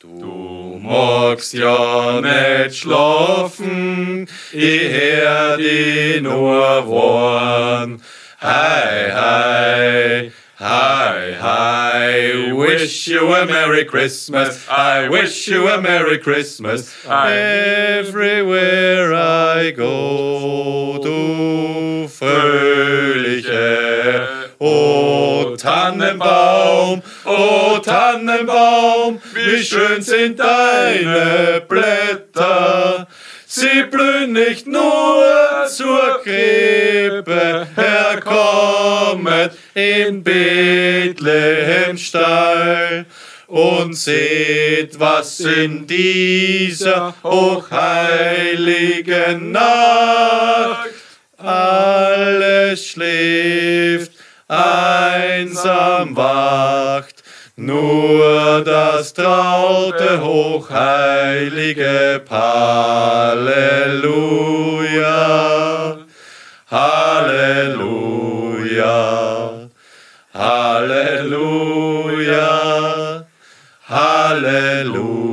Du 0.00 0.78
magst 0.80 1.54
ja 1.54 2.20
nicht 2.20 2.76
schlafen, 2.76 4.28
ich 4.52 4.92
hör 4.92 5.56
die 5.56 6.20
nur 6.20 6.88
warn. 6.88 8.00
Hi, 8.40 9.10
hi, 9.10 10.30
hi, 10.60 11.34
hi, 11.40 12.52
wish 12.52 13.08
you 13.08 13.34
a 13.34 13.44
Merry 13.44 13.84
Christmas, 13.84 14.68
I 14.70 15.08
wish 15.08 15.48
you 15.48 15.66
a 15.66 15.80
Merry 15.80 16.18
Christmas, 16.20 16.94
everywhere 17.04 18.52
I 19.12 19.72
go, 19.72 21.00
du 21.02 21.17
Tannenbaum, 26.48 27.02
o 27.24 27.78
Tannenbaum, 27.78 29.20
wie 29.34 29.62
schön 29.62 30.02
sind 30.02 30.38
deine 30.38 31.62
Blätter. 31.68 33.08
Sie 33.46 33.84
blühen 33.90 34.32
nicht 34.32 34.66
nur 34.66 35.66
zur 35.68 36.22
Krippe, 36.22 37.66
herkommet 37.74 39.52
in 39.74 40.22
Bethlehem 40.22 41.98
Stall. 41.98 43.06
Und 43.46 43.94
seht, 43.94 45.00
was 45.00 45.40
in 45.40 45.86
dieser 45.86 47.14
hochheiligen 47.22 49.52
Nacht 49.52 50.90
alles 51.38 52.88
schläft 52.88 54.12
einsam 54.48 56.16
wacht, 56.16 57.22
nur 57.56 58.62
das 58.64 59.12
traute 59.12 60.22
hochheilige 60.22 62.22
Halleluja, 62.30 63.58
Halleluja, 66.70 67.88
Halleluja, 70.32 71.76
Halleluja, 73.88 75.28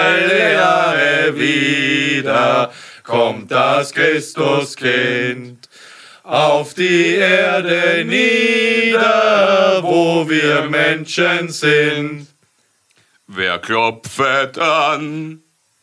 alle 0.00 1.36
wieder 1.36 2.70
kommt 3.04 3.50
das 3.50 3.92
Christuskind 3.92 5.68
auf 6.24 6.74
die 6.74 7.14
Erde 7.16 8.04
nieder, 8.04 9.80
wo 9.82 10.28
wir 10.28 10.62
Menschen 10.68 11.48
sind. 11.48 12.26
Wer 13.26 13.58
klopfet 13.58 14.58
an? 14.58 15.40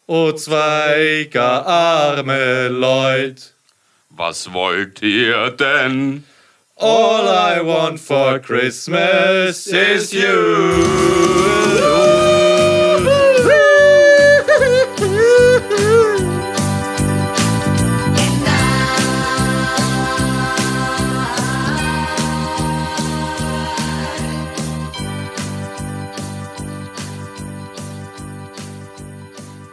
O 0.07 0.31
zwei 0.31 1.27
gar 1.31 1.65
arme 1.65 2.67
Leut, 2.69 3.53
Was 4.09 4.51
wollt 4.53 5.01
ihr 5.01 5.51
denn? 5.51 6.23
all 6.81 7.27
I 7.27 7.59
want 7.61 7.99
for 7.99 8.39
Christmas 8.39 9.67
is 9.67 10.13
you. 10.13 10.79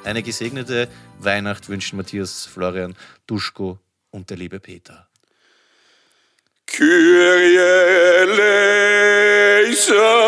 Eine 0.07 0.23
gesegnete 0.23 0.89
Weihnacht 1.19 1.69
wünschen 1.69 1.97
Matthias, 1.97 2.47
Florian, 2.47 2.95
Duschko 3.27 3.81
und 4.13 4.31
der 4.31 4.37
liebe 4.37 4.61
Peter. 4.61 5.09
Kyrie 6.65 7.57
eleison. 9.67 10.26